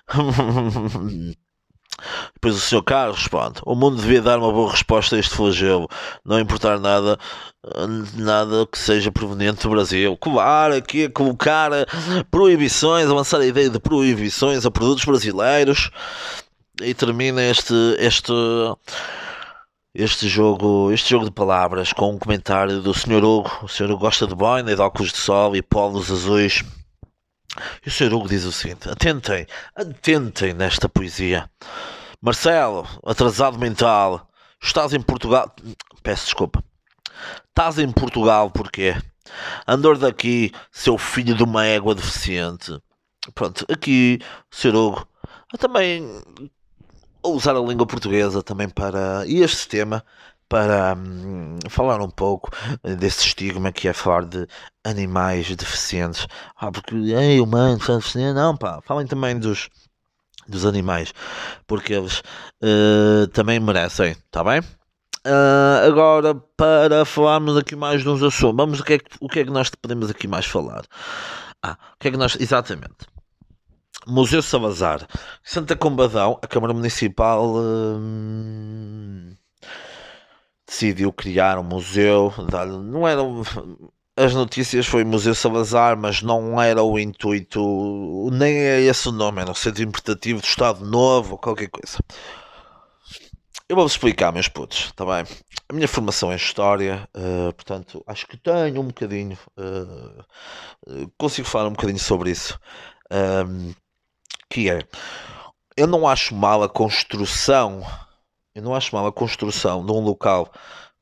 Depois 2.33 2.55
o 2.55 2.59
Sr. 2.59 2.83
Carlos 2.83 3.17
responde: 3.19 3.61
O 3.65 3.75
mundo 3.75 4.01
devia 4.01 4.21
dar 4.21 4.39
uma 4.39 4.51
boa 4.51 4.71
resposta 4.71 5.15
a 5.15 5.19
este 5.19 5.35
flagelo, 5.35 5.87
não 6.23 6.39
importar 6.39 6.79
nada, 6.79 7.17
nada 8.15 8.67
que 8.67 8.77
seja 8.77 9.11
proveniente 9.11 9.63
do 9.63 9.69
Brasil. 9.69 10.17
Claro, 10.17 10.75
aqui 10.75 11.05
a 11.05 11.09
colocar 11.09 11.71
proibições, 12.29 13.09
avançar 13.09 13.39
a 13.39 13.45
ideia 13.45 13.69
de 13.69 13.79
proibições 13.79 14.65
a 14.65 14.71
produtos 14.71 15.05
brasileiros. 15.05 15.89
E 16.81 16.93
termina 16.93 17.41
este, 17.41 17.73
este, 17.99 18.33
este 19.93 20.27
jogo, 20.27 20.91
este 20.91 21.09
jogo 21.09 21.23
de 21.23 21.31
palavras 21.31 21.93
com 21.93 22.13
um 22.13 22.19
comentário 22.19 22.81
do 22.81 22.93
Sr. 22.93 23.23
Hugo. 23.23 23.49
O 23.63 23.67
Sr. 23.69 23.85
Hugo 23.85 23.99
gosta 23.99 24.27
de 24.27 24.35
boina, 24.35 24.75
de 24.75 24.81
óculos 24.81 25.13
de 25.13 25.17
sol 25.17 25.55
e 25.55 25.61
polos 25.61 26.11
azuis. 26.11 26.63
E 27.85 27.89
o 27.89 27.91
Sr. 27.91 28.13
Hugo 28.13 28.27
diz 28.27 28.43
o 28.45 28.51
seguinte: 28.51 28.89
atentem, 28.89 29.47
atentem 29.75 30.53
nesta 30.53 30.89
poesia. 30.89 31.49
Marcelo, 32.21 32.87
atrasado 33.05 33.57
mental, 33.57 34.27
estás 34.61 34.93
em 34.93 35.01
Portugal. 35.01 35.53
Peço 36.03 36.25
desculpa. 36.25 36.63
Estás 37.49 37.79
em 37.79 37.91
Portugal 37.91 38.51
porquê? 38.51 38.95
Andor 39.67 39.97
daqui, 39.97 40.51
seu 40.71 40.97
filho 40.97 41.35
de 41.35 41.43
uma 41.43 41.65
égua 41.65 41.95
deficiente. 41.95 42.77
Pronto, 43.33 43.65
aqui, 43.71 44.19
Sr. 44.51 44.75
Hugo, 44.75 45.07
também 45.57 46.21
usar 47.23 47.55
a 47.55 47.59
língua 47.59 47.87
portuguesa 47.87 48.43
também 48.43 48.69
para 48.69 49.23
este 49.27 49.67
tema 49.67 50.03
para 50.47 50.95
hum, 50.95 51.57
falar 51.69 52.01
um 52.01 52.09
pouco 52.09 52.49
desse 52.99 53.25
estigma 53.27 53.71
que 53.71 53.87
é 53.87 53.93
falar 53.93 54.25
de 54.25 54.47
animais 54.83 55.53
deficientes. 55.55 56.27
Ah, 56.55 56.71
porque, 56.71 56.95
ei, 56.95 57.39
humanos 57.39 57.85
são 57.85 57.97
deficientes. 57.97 58.35
Não, 58.35 58.55
pá, 58.55 58.81
falem 58.83 59.07
também 59.07 59.37
dos, 59.39 59.69
dos 60.47 60.65
animais, 60.65 61.13
porque 61.67 61.93
eles 61.93 62.19
uh, 62.61 63.27
também 63.33 63.59
merecem, 63.59 64.11
está 64.11 64.43
bem? 64.43 64.61
Uh, 65.25 65.87
agora, 65.87 66.35
para 66.55 67.03
falarmos 67.03 67.57
aqui 67.57 67.75
mais 67.75 68.03
de 68.03 68.09
uns 68.09 68.21
assuntos, 68.21 68.55
vamos 68.55 68.79
o 68.79 68.83
que, 68.83 68.93
é 68.93 68.99
que, 68.99 69.17
o 69.19 69.27
que 69.27 69.39
é 69.39 69.43
que 69.43 69.51
nós 69.51 69.69
podemos 69.69 70.09
aqui 70.09 70.27
mais 70.27 70.45
falar? 70.45 70.83
Ah, 71.63 71.77
o 71.95 71.99
que 71.99 72.09
é 72.09 72.11
que 72.11 72.17
nós, 72.17 72.37
exatamente. 72.39 73.07
Museu 74.07 74.41
Salazar, 74.43 75.07
Santa 75.43 75.75
Combadão, 75.75 76.39
a 76.43 76.47
Câmara 76.47 76.73
Municipal. 76.73 77.55
Uh, 77.55 79.35
decidiu 80.65 81.13
criar 81.13 81.59
um 81.59 81.63
museu. 81.63 82.33
Não 82.83 83.07
era 83.07 83.21
as 84.17 84.33
notícias 84.33 84.85
foi 84.85 85.03
Museu 85.03 85.35
Salazar, 85.35 85.97
mas 85.97 86.21
não 86.21 86.61
era 86.61 86.81
o 86.81 86.97
intuito, 86.97 88.29
nem 88.31 88.55
é 88.55 88.79
esse 88.79 89.09
o 89.09 89.11
nome, 89.11 89.41
era 89.41 89.51
o 89.51 89.55
Centro 89.55 89.83
Interpretativo 89.83 90.39
do 90.39 90.45
Estado 90.45 90.85
Novo 90.85 91.37
qualquer 91.37 91.69
coisa. 91.69 91.99
Eu 93.67 93.75
vou-vos 93.75 93.93
explicar, 93.93 94.31
meus 94.31 94.47
putos, 94.47 94.85
está 94.85 95.03
bem? 95.03 95.25
A 95.67 95.73
minha 95.73 95.87
formação 95.87 96.31
é 96.31 96.35
História, 96.35 97.09
uh, 97.17 97.51
portanto, 97.53 98.01
acho 98.07 98.25
que 98.27 98.37
tenho 98.37 98.79
um 98.79 98.87
bocadinho, 98.87 99.37
uh, 99.57 101.11
consigo 101.17 101.47
falar 101.47 101.67
um 101.67 101.73
bocadinho 101.73 101.99
sobre 101.99 102.31
isso, 102.31 102.57
que 104.49 104.69
é, 104.69 104.79
eu 105.75 105.87
não 105.87 106.07
acho 106.07 106.33
mal 106.33 106.63
a 106.63 106.69
construção 106.69 107.81
eu 108.55 108.61
não 108.61 108.73
acho 108.73 108.95
mal 108.95 109.05
a 109.05 109.11
construção 109.11 109.85
de 109.85 109.91
um 109.91 109.99
local 109.99 110.49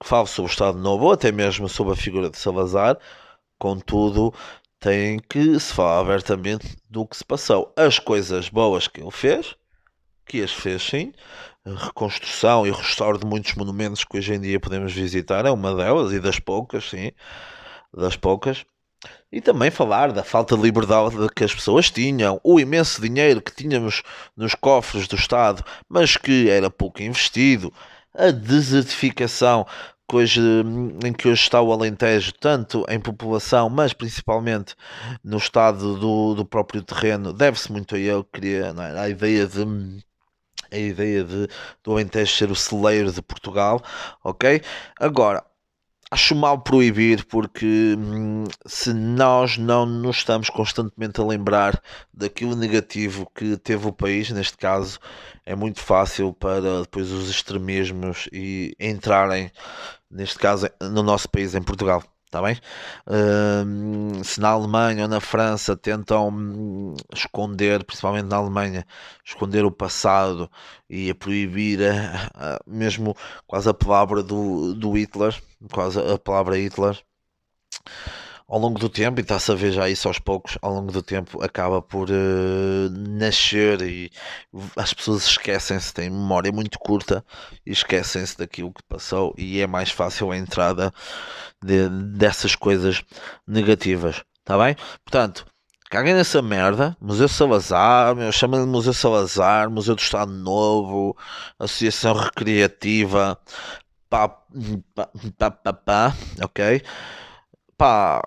que 0.02 0.10
fale 0.10 0.28
sobre 0.28 0.50
o 0.50 0.52
Estado 0.52 0.78
Novo, 0.80 1.06
ou 1.06 1.12
até 1.14 1.32
mesmo 1.32 1.70
sobre 1.70 1.94
a 1.94 1.96
figura 1.96 2.30
de 2.30 2.38
Salazar, 2.38 2.98
contudo, 3.60 4.34
tem 4.80 5.20
que 5.20 5.58
se 5.60 5.74
falar 5.74 6.00
abertamente 6.02 6.76
do 6.90 7.06
que 7.06 7.16
se 7.16 7.24
passou. 7.24 7.72
As 7.78 8.00
coisas 8.00 8.50
boas 8.50 8.88
que 8.88 9.00
ele 9.02 9.12
fez, 9.12 9.56
que 10.26 10.42
as 10.42 10.52
fez 10.52 10.82
sim, 10.82 11.14
a 11.64 11.86
reconstrução 11.86 12.68
e 12.68 12.72
restauro 12.72 13.20
de 13.20 13.26
muitos 13.26 13.54
monumentos 13.56 14.04
que 14.04 14.18
hoje 14.18 14.34
em 14.34 14.42
dia 14.42 14.60
podemos 14.60 14.92
visitar 14.92 15.46
é 15.46 15.52
uma 15.52 15.74
delas 15.76 16.12
e 16.12 16.20
das 16.20 16.40
poucas, 16.40 16.90
sim, 16.90 17.12
das 17.94 18.18
poucas. 18.18 18.66
E 19.34 19.42
também 19.42 19.72
falar 19.72 20.12
da 20.12 20.24
falta 20.24 20.56
de 20.56 20.62
liberdade 20.62 21.16
que 21.36 21.44
as 21.44 21.52
pessoas 21.52 21.90
tinham, 21.90 22.40
o 22.44 22.60
imenso 22.60 23.02
dinheiro 23.02 23.42
que 23.42 23.52
tínhamos 23.52 24.04
nos 24.38 24.54
cofres 24.54 25.08
do 25.08 25.16
Estado, 25.16 25.66
mas 25.90 26.16
que 26.16 26.48
era 26.52 26.70
pouco 26.70 27.02
investido, 27.02 27.74
a 28.14 28.30
desertificação 28.30 29.66
que 30.08 30.16
hoje, 30.18 30.40
em 31.04 31.12
que 31.12 31.28
hoje 31.28 31.42
está 31.42 31.60
o 31.60 31.74
Alentejo, 31.74 32.32
tanto 32.40 32.86
em 32.88 33.00
população, 33.00 33.72
mas 33.72 33.92
principalmente 33.92 34.76
no 35.24 35.38
estado 35.38 35.98
do, 35.98 36.36
do 36.36 36.46
próprio 36.46 36.84
terreno, 36.84 37.34
deve-se 37.34 37.72
muito 37.72 37.96
a 37.96 38.00
ele, 38.00 38.24
queria, 38.32 38.68
é? 38.68 39.00
a 39.00 39.10
ideia 39.10 39.48
de 39.48 39.66
a 40.72 40.78
ideia 40.78 41.24
de 41.24 41.48
do 41.84 41.92
Alentejo 41.92 42.36
ser 42.36 42.52
o 42.52 42.56
celeiro 42.56 43.12
de 43.12 43.22
Portugal, 43.22 43.82
ok? 44.24 44.62
Agora, 45.00 45.44
acho 46.14 46.36
mal 46.36 46.62
proibir 46.62 47.26
porque 47.26 47.96
hum, 47.98 48.44
se 48.68 48.94
nós 48.94 49.58
não 49.58 49.84
nos 49.84 50.18
estamos 50.18 50.48
constantemente 50.48 51.20
a 51.20 51.24
lembrar 51.24 51.82
daquilo 52.14 52.56
negativo 52.56 53.28
que 53.34 53.58
teve 53.58 53.88
o 53.88 53.92
país, 53.92 54.30
neste 54.30 54.56
caso, 54.56 55.00
é 55.44 55.56
muito 55.56 55.80
fácil 55.80 56.32
para 56.32 56.82
depois 56.82 57.10
os 57.12 57.32
extremismos 57.32 58.30
e 58.32 58.76
entrarem, 58.80 59.52
neste 60.10 60.38
caso, 60.38 60.70
no 60.80 61.02
nosso 61.02 61.28
país, 61.28 61.56
em 61.56 61.64
Portugal. 61.64 62.04
Está 62.34 62.42
bem? 62.42 62.58
Se 64.24 64.40
na 64.42 64.50
Alemanha 64.50 65.04
ou 65.04 65.08
na 65.08 65.22
França 65.22 65.78
tentam 65.78 66.30
hum, 66.30 66.96
esconder, 67.14 67.84
principalmente 67.84 68.26
na 68.26 68.38
Alemanha, 68.38 68.88
esconder 69.24 69.64
o 69.66 69.72
passado 69.72 70.50
e 70.90 71.12
a 71.12 71.16
proibir 71.16 71.80
a, 71.84 72.32
a, 72.56 72.60
mesmo 72.66 73.16
quase 73.46 73.70
a 73.70 73.74
palavra 73.74 74.24
do, 74.24 74.74
do 74.74 74.94
Hitler, 74.94 75.40
quase 75.72 76.00
a 76.00 76.18
palavra 76.18 76.58
Hitler, 76.58 77.00
ao 78.48 78.60
longo 78.60 78.80
do 78.80 78.90
tempo, 78.90 79.20
e 79.20 79.22
está-se 79.22 79.52
a 79.52 79.56
ver 79.56 79.72
já 79.72 79.90
isso 79.90 80.08
aos 80.08 80.20
poucos, 80.20 80.58
ao 80.62 80.74
longo 80.74 80.92
do 80.92 81.02
tempo 81.02 81.44
acaba 81.44 81.82
por 81.82 82.10
uh, 82.10 82.90
nascer 82.90 83.82
e 83.82 84.12
as 84.76 84.94
pessoas 84.94 85.26
esquecem-se, 85.26 85.94
têm 85.94 86.10
memória 86.10 86.52
muito 86.52 86.78
curta 86.80 87.24
e 87.66 87.72
esquecem-se 87.72 88.38
daquilo 88.38 88.72
que 88.72 88.84
passou 88.84 89.34
e 89.38 89.60
é 89.60 89.68
mais 89.68 89.92
fácil 89.92 90.32
a 90.32 90.38
entrada 90.38 90.94
de, 91.64 91.90
dessas 91.90 92.56
coisas 92.56 93.04
negativas, 93.48 94.24
está 94.40 94.58
bem? 94.58 94.76
Portanto, 95.04 95.46
caguem 95.90 96.14
nessa 96.14 96.42
merda, 96.42 96.98
Museu 97.00 97.28
Salazar, 97.28 98.16
chama-lhe 98.32 98.66
Museu 98.66 98.94
Salazar, 98.94 99.70
Museu 99.70 99.96
do 99.96 100.02
Estado 100.02 100.32
Novo, 100.32 101.16
Associação 101.58 102.14
Recreativa, 102.14 103.40
pá, 104.10 104.28
pá, 104.94 105.10
pá, 105.38 105.52
pá, 105.52 105.74
pá 105.74 106.16
ok? 106.42 106.84
Pá, 107.84 108.22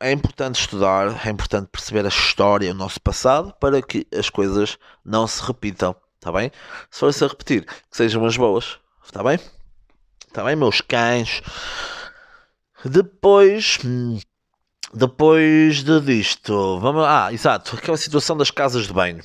é 0.00 0.12
importante 0.12 0.60
estudar, 0.60 1.26
é 1.26 1.30
importante 1.30 1.66
perceber 1.66 2.04
a 2.04 2.08
história, 2.08 2.70
o 2.70 2.74
nosso 2.74 3.00
passado, 3.00 3.52
para 3.58 3.82
que 3.82 4.06
as 4.16 4.30
coisas 4.30 4.78
não 5.04 5.26
se 5.26 5.42
repitam, 5.42 5.96
está 6.14 6.30
bem? 6.30 6.52
Se 6.88 7.00
forem-se 7.00 7.24
a 7.24 7.26
repetir, 7.26 7.64
que 7.64 7.96
sejam 7.96 8.24
as 8.24 8.36
boas, 8.36 8.78
está 9.04 9.20
bem? 9.20 9.40
Está 10.28 10.44
bem, 10.44 10.54
meus 10.54 10.80
cães? 10.80 11.42
Depois, 12.84 13.80
depois 14.94 15.82
de 15.82 16.00
disto, 16.00 16.78
vamos. 16.78 17.04
Ah, 17.04 17.32
exato, 17.32 17.74
aquela 17.74 17.96
situação 17.96 18.36
das 18.36 18.52
casas 18.52 18.86
de 18.86 18.92
banho. 18.92 19.24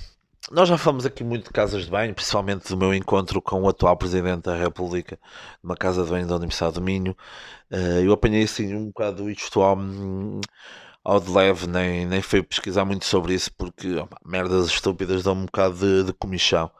Nós 0.51 0.69
já 0.69 0.77
falamos 0.77 1.05
aqui 1.05 1.23
muito 1.25 1.45
de 1.45 1.49
casas 1.51 1.85
de 1.85 1.91
banho, 1.91 2.13
principalmente 2.15 2.69
do 2.69 2.77
meu 2.77 2.93
encontro 2.93 3.41
com 3.41 3.61
o 3.63 3.67
atual 3.69 3.97
Presidente 3.97 4.43
da 4.43 4.55
República, 4.55 5.19
numa 5.61 5.75
casa 5.75 6.03
de 6.03 6.09
banho 6.09 6.25
da 6.27 6.35
Universidade 6.37 6.75
do 6.75 6.81
Minho. 6.81 7.15
Eu 8.03 8.13
apanhei 8.13 8.43
assim 8.43 8.73
um 8.73 8.87
bocado 8.87 9.29
isto 9.29 9.61
ao, 9.61 9.77
ao 11.03 11.19
de 11.19 11.29
leve, 11.31 11.67
nem, 11.67 12.05
nem 12.05 12.21
fui 12.21 12.41
pesquisar 12.43 12.85
muito 12.85 13.05
sobre 13.05 13.33
isso, 13.33 13.51
porque 13.53 13.87
merdas 14.25 14.67
estúpidas 14.67 15.23
dão 15.23 15.33
um 15.33 15.45
bocado 15.45 15.75
de, 15.75 16.03
de 16.05 16.13
comichão 16.13 16.71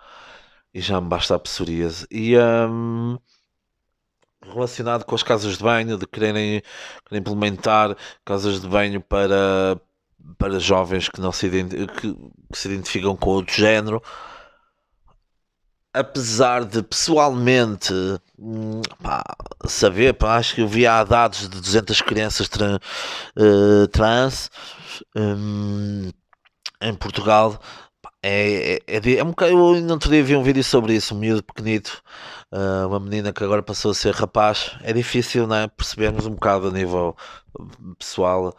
e 0.74 0.80
já 0.82 1.02
me 1.02 1.08
basta 1.10 1.36
a 1.36 1.40
psoríase. 1.40 2.08
E 2.10 2.38
um, 2.38 3.18
relacionado 4.44 5.04
com 5.06 5.16
as 5.16 5.24
casas 5.24 5.58
de 5.58 5.64
banho, 5.64 5.98
de 5.98 6.08
quererem, 6.08 6.62
quererem 7.06 7.20
implementar 7.20 7.98
casas 8.24 8.62
de 8.62 8.68
banho 8.68 9.02
para 9.02 9.80
para 10.38 10.60
jovens 10.60 11.10
que 11.10 11.22
não 11.22 11.32
se, 11.32 11.50
que, 11.50 12.14
que 12.52 12.58
se 12.58 12.68
identificam 12.68 13.16
com 13.16 13.32
outro 13.32 13.56
género 13.56 14.02
apesar 15.98 16.64
de 16.64 16.84
pessoalmente 16.84 17.94
hum, 18.38 18.82
pá, 19.02 19.24
saber, 19.66 20.14
pá, 20.14 20.38
acho 20.38 20.56
que 20.56 20.62
eu 20.62 20.68
via 20.68 21.04
dados 21.04 21.50
de 21.50 21.60
200 21.60 22.02
crianças 22.02 22.48
tra, 22.48 22.80
uh, 23.36 23.88
trans 23.88 24.50
um, 25.16 26.12
em 26.82 26.94
Portugal. 26.96 27.60
É, 28.22 28.80
é, 28.88 28.98
é, 28.98 29.18
é 29.18 29.24
um 29.24 29.30
bocado, 29.30 29.52
eu 29.52 29.82
não 29.82 29.98
teria 29.98 30.24
vi 30.24 30.36
um 30.36 30.44
vídeo 30.44 30.64
sobre 30.64 30.94
isso, 30.94 31.16
um 31.16 31.20
miúdo 31.20 31.44
pequenito, 31.44 32.02
uh, 32.52 32.88
uma 32.88 33.00
menina 33.00 33.34
que 33.34 33.44
agora 33.44 33.64
passou 33.64 33.92
a 33.92 33.96
ser 33.96 34.14
rapaz. 34.14 34.76
É 34.84 34.94
difícil 34.94 35.48
né, 35.48 35.68
percebermos 35.68 36.26
um 36.26 36.32
bocado 36.32 36.68
a 36.68 36.72
nível 36.72 37.16
pessoal 37.98 38.56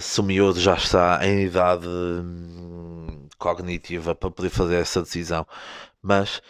se 0.00 0.20
o 0.20 0.24
miúdo 0.24 0.60
já 0.60 0.74
está 0.74 1.20
em 1.22 1.44
idade 1.44 1.86
hum, 1.86 3.28
cognitiva 3.38 4.14
para 4.14 4.30
poder 4.30 4.50
fazer 4.50 4.76
essa 4.76 5.02
decisão. 5.02 5.46
Mas 6.02 6.42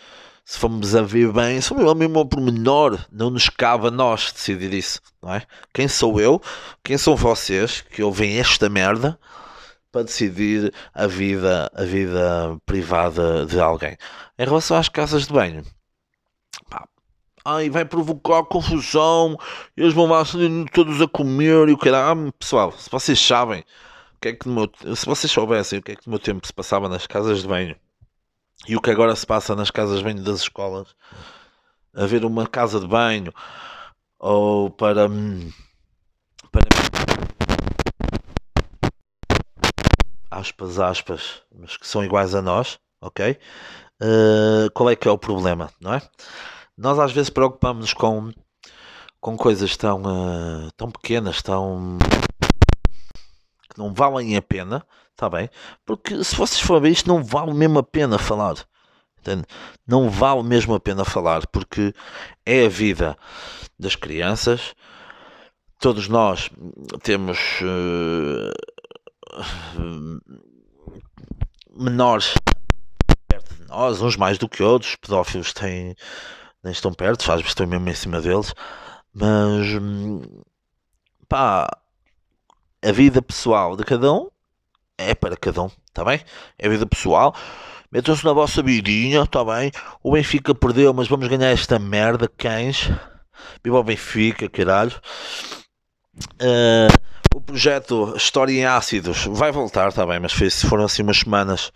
se 0.44 0.58
formos 0.58 0.94
a 0.94 1.02
ver 1.02 1.32
bem, 1.32 1.60
se 1.60 1.68
formos 1.68 1.94
mesmo 1.94 2.26
pormenor, 2.26 3.04
não 3.10 3.30
nos 3.30 3.48
cabe 3.48 3.88
a 3.88 3.90
nós 3.90 4.32
decidir 4.32 4.72
isso, 4.72 5.00
não 5.20 5.34
é? 5.34 5.42
Quem 5.74 5.88
sou 5.88 6.20
eu? 6.20 6.40
Quem 6.84 6.96
são 6.96 7.16
vocês 7.16 7.80
que 7.80 8.02
ouvem 8.02 8.38
esta 8.38 8.68
merda 8.68 9.18
para 9.90 10.04
decidir 10.04 10.72
a 10.94 11.06
vida, 11.06 11.70
a 11.74 11.82
vida 11.82 12.56
privada 12.64 13.44
de 13.44 13.58
alguém? 13.58 13.96
Em 14.38 14.44
relação 14.44 14.76
às 14.76 14.88
casas 14.88 15.26
de 15.26 15.32
banho, 15.32 15.64
pá, 16.70 16.86
ai, 17.46 17.70
vai 17.70 17.84
provocar 17.84 18.42
confusão, 18.42 19.38
eles 19.76 19.94
vão 19.94 20.06
lá 20.06 20.24
todos 20.72 21.00
a 21.00 21.06
comer 21.06 21.68
e 21.68 21.72
o 21.72 21.78
que 21.78 21.88
era. 21.88 22.10
Ah, 22.10 22.32
pessoal, 22.36 22.72
se 22.72 22.90
vocês 22.90 23.20
sabem 23.20 23.60
o 23.60 24.20
que 24.20 24.28
é 24.28 24.32
que 24.32 24.48
meu, 24.48 24.68
se 24.96 25.06
vocês 25.06 25.30
soubessem 25.30 25.78
o 25.78 25.82
que 25.82 25.92
é 25.92 25.96
que 25.96 26.06
no 26.06 26.10
meu 26.10 26.18
tempo 26.18 26.44
se 26.44 26.52
passava 26.52 26.88
nas 26.88 27.06
casas 27.06 27.42
de 27.42 27.48
banho 27.48 27.76
e 28.66 28.76
o 28.76 28.80
que 28.80 28.90
agora 28.90 29.14
se 29.14 29.24
passa 29.24 29.54
nas 29.54 29.70
casas 29.70 29.98
de 29.98 30.04
banho 30.04 30.22
das 30.24 30.40
escolas, 30.40 30.88
haver 31.94 32.24
uma 32.24 32.46
casa 32.48 32.80
de 32.80 32.88
banho 32.88 33.32
ou 34.18 34.68
para, 34.68 35.08
para 36.50 36.62
aspas, 40.32 40.80
aspas, 40.80 41.42
mas 41.54 41.76
que 41.76 41.86
são 41.86 42.04
iguais 42.04 42.34
a 42.34 42.42
nós, 42.42 42.78
ok? 43.00 43.38
Uh, 44.02 44.70
qual 44.74 44.90
é 44.90 44.96
que 44.96 45.06
é 45.06 45.10
o 45.10 45.16
problema, 45.16 45.70
não 45.80 45.94
é? 45.94 46.02
Nós 46.76 46.98
às 46.98 47.12
vezes 47.12 47.30
preocupamos-nos 47.30 47.94
com, 47.94 48.30
com 49.20 49.36
coisas 49.36 49.76
tão, 49.76 50.02
uh, 50.02 50.70
tão 50.76 50.90
pequenas, 50.90 51.42
tão 51.42 51.98
que 53.70 53.78
não 53.78 53.94
valem 53.94 54.36
a 54.36 54.42
pena, 54.42 54.86
Está 55.16 55.30
bem? 55.30 55.48
Porque 55.86 56.22
se 56.22 56.36
vocês 56.36 56.60
forem 56.60 56.82
ver 56.82 56.90
isto, 56.90 57.08
não 57.08 57.24
vale 57.24 57.54
mesmo 57.54 57.78
a 57.78 57.82
pena 57.82 58.18
falar. 58.18 58.56
Entende? 59.18 59.46
Não 59.86 60.10
vale 60.10 60.42
mesmo 60.42 60.74
a 60.74 60.80
pena 60.80 61.06
falar, 61.06 61.46
porque 61.46 61.94
é 62.44 62.66
a 62.66 62.68
vida 62.68 63.16
das 63.78 63.96
crianças. 63.96 64.74
Todos 65.80 66.06
nós 66.06 66.50
temos 67.02 67.38
uh, 67.62 68.52
menores 71.74 72.34
perto 73.26 73.54
de 73.54 73.66
nós, 73.68 74.02
uns 74.02 74.18
mais 74.18 74.36
do 74.36 74.50
que 74.50 74.62
outros. 74.62 74.96
Pedófilos 74.96 75.54
têm, 75.54 75.96
nem 76.66 76.72
estão 76.72 76.92
perto, 76.92 77.22
às 77.22 77.36
vezes 77.38 77.48
estão 77.48 77.66
mesmo 77.66 77.88
em 77.88 77.94
cima 77.94 78.20
deles. 78.20 78.52
Mas 79.14 79.66
pá, 81.28 81.66
a 82.84 82.92
vida 82.92 83.22
pessoal 83.22 83.76
de 83.76 83.84
cada 83.84 84.12
um 84.12 84.28
é 84.98 85.14
para 85.14 85.36
cada 85.36 85.62
um, 85.62 85.70
está 85.88 86.04
bem? 86.04 86.20
É 86.58 86.68
vida 86.68 86.86
pessoal. 86.86 87.34
Metam-se 87.90 88.24
na 88.24 88.32
vossa 88.32 88.62
vidinha, 88.62 89.22
está 89.22 89.44
bem? 89.44 89.70
O 90.02 90.12
Benfica 90.12 90.54
perdeu, 90.54 90.92
mas 90.92 91.08
vamos 91.08 91.28
ganhar 91.28 91.50
esta 91.50 91.78
merda, 91.78 92.28
cães. 92.28 92.90
Viva 93.62 93.78
o 93.78 93.84
Benfica, 93.84 94.48
caralho. 94.48 94.92
Uh, 96.40 96.92
o 97.34 97.40
projeto 97.40 98.14
História 98.16 98.52
em 98.52 98.64
Ácidos 98.64 99.26
vai 99.26 99.52
voltar, 99.52 99.88
está 99.88 100.04
bem? 100.04 100.18
Mas 100.18 100.32
foi, 100.32 100.50
foram 100.50 100.84
assim 100.84 101.02
umas 101.02 101.18
semanas 101.18 101.70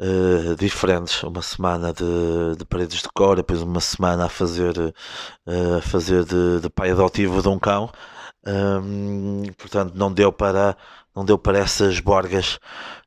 uh, 0.00 0.56
diferentes. 0.56 1.22
Uma 1.22 1.42
semana 1.42 1.92
de, 1.92 2.56
de 2.56 2.64
paredes 2.64 3.02
de 3.02 3.08
cor, 3.14 3.36
depois 3.36 3.62
uma 3.62 3.80
semana 3.80 4.26
a 4.26 4.28
fazer, 4.28 4.76
uh, 4.78 5.78
a 5.78 5.82
fazer 5.82 6.24
de, 6.24 6.60
de 6.60 6.70
pai 6.70 6.90
adotivo 6.90 7.42
de 7.42 7.48
um 7.48 7.58
cão. 7.58 7.90
Hum, 8.46 9.42
portanto, 9.58 9.94
não 9.94 10.12
deu 10.12 10.32
para 10.32 10.76
não 11.14 11.24
deu 11.24 11.36
para 11.36 11.58
essas 11.58 11.98
borgas 12.00 12.58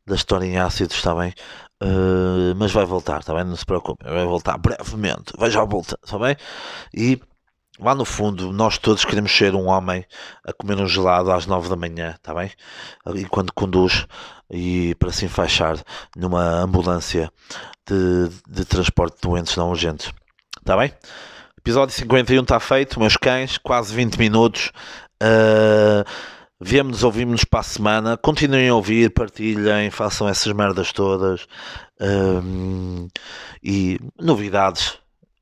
da 0.05 0.15
história 0.15 0.45
em 0.45 0.57
ácido, 0.57 0.93
está 0.93 1.15
bem? 1.15 1.33
Uh, 1.81 2.53
mas 2.57 2.71
vai 2.71 2.85
voltar, 2.85 3.21
está 3.21 3.33
bem? 3.33 3.43
Não 3.45 3.55
se 3.55 3.65
preocupe, 3.65 4.03
vai 4.03 4.25
voltar 4.25 4.57
brevemente, 4.57 5.33
vai 5.37 5.49
já 5.49 5.63
voltar, 5.63 5.97
está 6.03 6.19
bem? 6.19 6.35
E 6.93 7.19
lá 7.79 7.95
no 7.95 8.05
fundo, 8.05 8.51
nós 8.51 8.77
todos 8.77 9.05
queremos 9.05 9.31
ser 9.31 9.55
um 9.55 9.67
homem 9.67 10.05
a 10.45 10.53
comer 10.53 10.77
um 10.77 10.87
gelado 10.87 11.31
às 11.31 11.45
nove 11.45 11.69
da 11.69 11.75
manhã, 11.75 12.15
está 12.15 12.33
bem? 12.33 12.51
E 13.15 13.25
quando 13.25 13.53
conduz 13.53 14.05
e 14.49 14.95
para 14.95 15.11
se 15.11 15.25
enfaixar 15.25 15.77
numa 16.15 16.43
ambulância 16.59 17.31
de, 17.87 18.29
de 18.47 18.65
transporte 18.65 19.15
de 19.15 19.21
doentes 19.21 19.55
não 19.55 19.69
urgentes, 19.69 20.11
está 20.59 20.75
bem? 20.77 20.93
Episódio 21.57 21.93
51 21.93 22.41
está 22.41 22.59
feito, 22.59 22.99
meus 22.99 23.15
cães, 23.15 23.57
quase 23.57 23.93
20 23.93 24.17
minutos. 24.17 24.71
Uh, 25.21 26.03
Viemos, 26.63 27.03
ouvimos-nos 27.03 27.43
para 27.43 27.61
a 27.61 27.63
semana. 27.63 28.17
Continuem 28.17 28.69
a 28.69 28.75
ouvir, 28.75 29.09
partilhem, 29.09 29.89
façam 29.89 30.29
essas 30.29 30.53
merdas 30.53 30.93
todas. 30.93 31.47
Um, 31.99 33.07
e 33.63 33.99
novidades. 34.19 34.99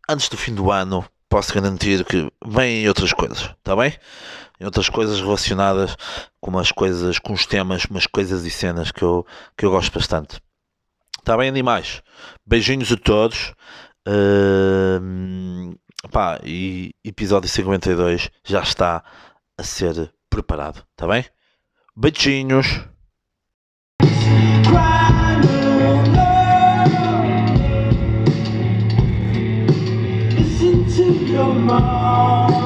Antes 0.09 0.29
do 0.29 0.37
fim 0.37 0.55
do 0.55 0.71
ano, 0.71 1.03
posso 1.29 1.53
garantir 1.53 2.03
que 2.03 2.29
vêm 2.45 2.87
outras 2.87 3.13
coisas, 3.13 3.41
está 3.57 3.75
bem? 3.75 3.93
Em 4.59 4.65
outras 4.65 4.89
coisas 4.89 5.21
relacionadas 5.21 5.95
com 6.41 6.49
umas 6.49 6.71
coisas, 6.71 7.17
com 7.19 7.31
os 7.31 7.45
temas, 7.45 7.85
umas 7.85 8.07
coisas 8.07 8.45
e 8.45 8.49
cenas 8.49 8.91
que 8.91 9.03
eu, 9.03 9.25
que 9.55 9.65
eu 9.65 9.71
gosto 9.71 9.93
bastante. 9.93 10.41
Está 11.17 11.37
bem, 11.37 11.47
animais? 11.47 12.01
Beijinhos 12.45 12.91
a 12.91 12.97
todos. 12.97 13.53
Uh, 14.07 15.77
pá, 16.11 16.39
e 16.43 16.93
episódio 17.03 17.47
52 17.47 18.31
já 18.43 18.61
está 18.61 19.03
a 19.57 19.63
ser 19.63 20.11
preparado, 20.29 20.83
tá 20.95 21.07
bem? 21.07 21.25
Beijinhos. 21.95 22.83
your 31.39 31.53
mom. 31.53 32.58